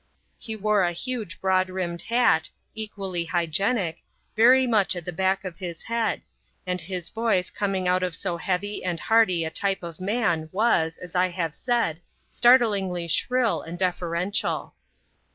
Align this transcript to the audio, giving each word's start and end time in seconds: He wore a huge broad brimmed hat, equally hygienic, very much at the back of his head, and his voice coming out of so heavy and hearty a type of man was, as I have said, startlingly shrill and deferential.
He 0.39 0.55
wore 0.55 0.81
a 0.81 0.93
huge 0.93 1.39
broad 1.39 1.67
brimmed 1.67 2.01
hat, 2.01 2.49
equally 2.73 3.25
hygienic, 3.25 4.01
very 4.35 4.65
much 4.65 4.95
at 4.95 5.05
the 5.05 5.11
back 5.13 5.45
of 5.45 5.57
his 5.57 5.83
head, 5.83 6.23
and 6.65 6.81
his 6.81 7.09
voice 7.09 7.51
coming 7.51 7.87
out 7.87 8.01
of 8.01 8.15
so 8.15 8.37
heavy 8.37 8.83
and 8.83 8.99
hearty 8.99 9.45
a 9.45 9.51
type 9.51 9.83
of 9.83 10.01
man 10.01 10.49
was, 10.51 10.97
as 10.97 11.13
I 11.13 11.27
have 11.27 11.53
said, 11.53 12.01
startlingly 12.29 13.07
shrill 13.09 13.61
and 13.61 13.77
deferential. 13.77 14.73